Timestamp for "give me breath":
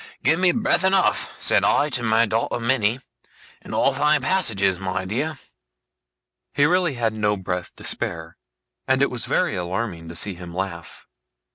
0.23-0.83